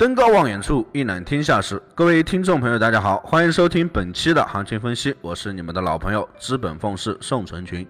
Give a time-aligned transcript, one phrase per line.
[0.00, 1.78] 登高望远处，一览天下事。
[1.94, 7.86] 各位听众朋友，大家好，欢迎收听本期的行情分析，我是你们的老朋友资本凤氏宋成群。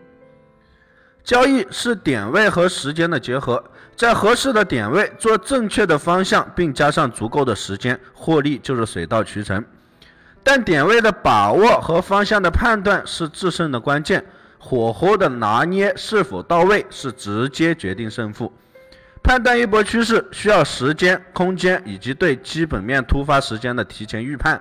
[1.22, 3.62] 交易是点位和时间的结合，
[3.94, 9.64] 在合适的点位做正确的方向，并加上足够的时间，获利就是水到渠成。
[10.42, 14.26] 但点位的把握和方向的判断是制胜的关键，
[14.58, 18.52] 火候的拿捏是否到位，是直接决定胜负。
[19.22, 24.60] 判断一波趋势需要时间、空间以及对基本面突发时间的提前预判。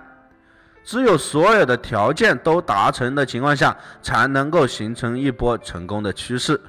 [0.84, 6.59] 只有所有的条件都达成的情况下，才能够形成一波成功的趋势。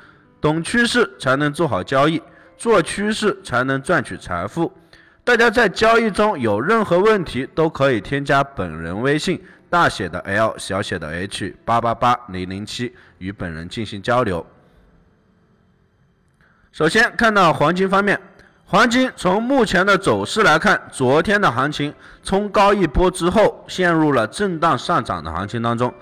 [0.40, 2.20] 懂趋势才能做好交易，
[2.56, 4.72] 做趋势才能赚取财富。
[5.22, 14.44] 大家在交易中有任何问题，都可以添加本人微信大写的 L 小写的 H 八八八零零七与本人进行交流。
[16.72, 18.18] 首先看到黄金方面，
[18.64, 25.92] 黄金从目前的走势来看，昨天的行情冲高一波之后，陷入了震荡上涨的行情当中，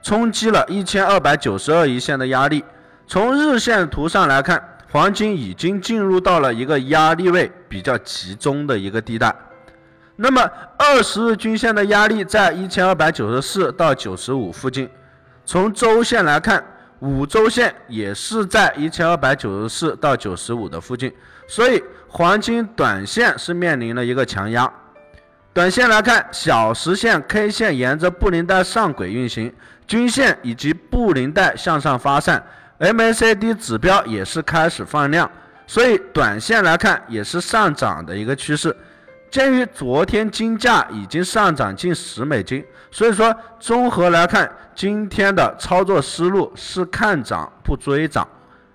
[0.00, 2.64] 冲击了一千二百九十二一线的压力。
[3.08, 9.34] 从日线图上来看，黄金已经进入到了一个压力位比较集中的一个地带。
[10.14, 10.48] 那么
[10.78, 14.88] 二十日均线的压力在一千二百九十四到九十五附近。
[15.44, 16.64] 从周线来看。
[17.02, 21.12] 五周线也是在一千二百九十四到九十五的附近，
[21.48, 24.72] 所以黄金短线是面临了一个强压。
[25.52, 29.52] 短线来看，小时线 K 线沿着布林带上轨运行，
[29.84, 32.40] 均线以及布林带向上发散
[32.78, 35.28] ，MACD 指标也是开始放量，
[35.66, 38.74] 所以短线来看也是上涨的一个趋势。
[39.32, 48.28] 鉴于昨天金价已经上涨近十美金，所以说综合来看，今天的操作思路是看涨不追涨，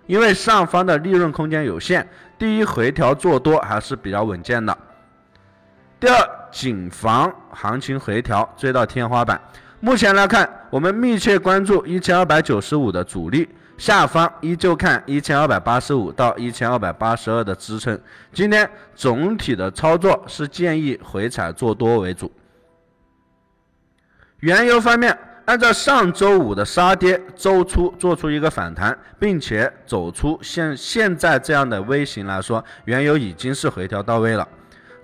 [0.08, 2.10] 因为上方的利润空间有限。
[2.40, 4.76] 第一回调做多还是比较稳健的。
[6.00, 9.40] 第二，谨防行情回调追到天花板。
[9.80, 13.48] 目前来看，我们密切关注一千二百九十五的阻力。
[13.78, 18.00] 下方依旧看一千二百八十五到一千二百八十二的支撑。
[18.34, 22.32] 今天总体的操作是建议回踩做多为主。
[24.40, 25.16] 原油方面，
[25.46, 34.48] 按照上周五的杀跌，周初做出一个反弹，并且走出现现在这样的微型来说，原油已经是回调到位了。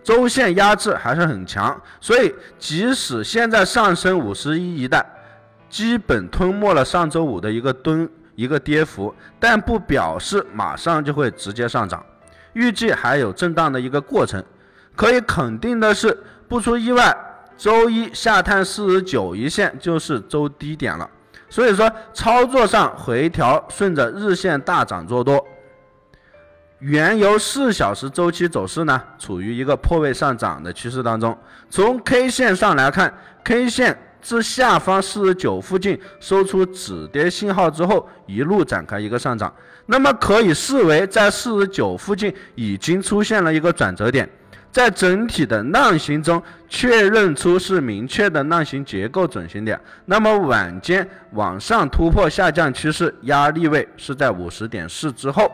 [0.04, 5.06] 周线压制还是很强，所以即使现在上升五十一一带，
[5.70, 8.10] 基本吞没了上周五的一个蹲。
[8.36, 12.04] 一个跌幅，但不表示马上就会直接上涨，
[12.54, 14.44] 预计还有震荡的一个过程。
[14.96, 17.16] 可以肯定的是，不出意外，
[17.56, 21.08] 周一下探四十九一线就是周低点了。
[21.48, 25.46] 所以说，操作上回调顺着日线大涨做多。
[26.84, 31.38] 原油四小时周期走势呢，处于一个破位上涨的趋势当中。
[31.70, 33.14] 从 K 线上来看
[33.44, 33.98] ，K 线。
[34.22, 39.54] 自下方四十九附近收出止跌信号之后，一路展开一个上涨，
[39.86, 44.30] 那么可以视为在四十九附近已经出现了一个转折点，
[44.72, 49.78] 在整体的浪形中确认出是明确的浪形结构准心点。
[50.06, 55.52] 那么晚间往上突破下降趋势压力位是在五十点四之后，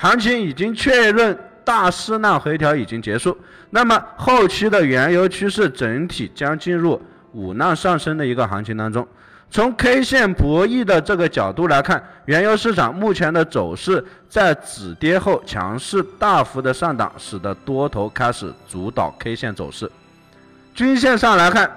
[0.00, 3.36] 行情已经确认大势浪回调已经结束，
[3.68, 7.00] 那么后期的原油趋势整体将进入。
[7.32, 9.06] 五浪上升的一个行情当中，
[9.50, 19.88] 从 K 线博弈的这个角度来看，原油市场目前的走势在止跌后强势大幅的上涨，使得多头开始主导 K 线走势。
[20.74, 21.70] 均线上来看，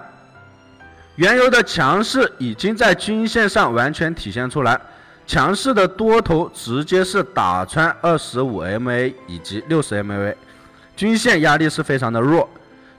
[1.17, 4.81] 原油的强势已经在均线上完全体现出来，
[5.25, 10.35] 强势的多头直接是打穿二十五 MA 以及六十 MA，
[10.95, 12.47] 均线压力是非常的弱。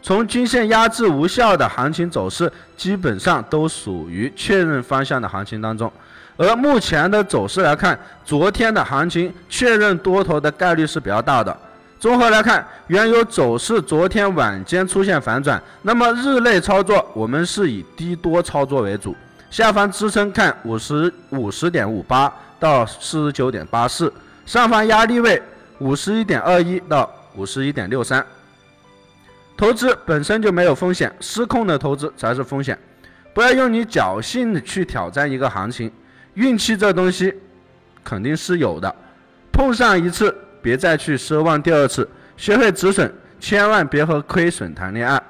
[0.02, 5.90] 从均线压制无效的行情走势，基本上都属于确认方向的行情当中。
[6.36, 11.56] 而目前的走势来看，昨天的行情确认多头的概率是比较大的。
[12.00, 19.14] 综合来看，原油走势昨天晚间出现反转，那么日内操作我们是以低多操作为主。
[19.54, 22.28] 下方支撑看五十五十点五八
[22.58, 24.12] 到四十九点八四，
[24.44, 25.40] 上方压力位
[25.78, 28.26] 五十一点二一到五十一点六三。
[29.56, 32.76] 投资本身就没有风险，失控的投资才是风险。
[33.32, 35.88] 不要用你侥幸去挑战一个行情，
[36.34, 37.32] 运气这东西
[38.02, 38.92] 肯定是有的。
[39.52, 42.08] 碰上一次，别再去奢望第二次。
[42.36, 45.22] 学会止损，千万别和亏损谈恋爱。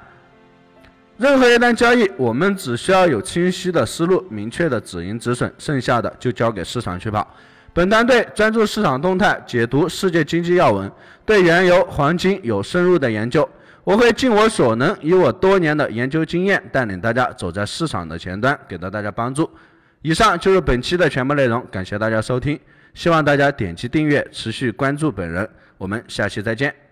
[1.17, 7.25] 任何一单交易，我们只需要有清晰的思路、明确的止盈止损，剩下的就交给市场去跑。
[7.71, 10.91] 本团队专注市场动态，解读世界经济要闻，
[11.25, 13.47] 对原油、黄金有深入的研究。
[13.85, 19.49] 我会尽我所能，以我多年的研究经验，带领大家走在市场的前端，给到大家帮助。
[20.01, 22.59] 以上就是本期的全部内容，感谢大家收听，
[22.93, 25.47] 希望大家点击订阅，持续关注本人。
[25.77, 26.84] 我们下期再见。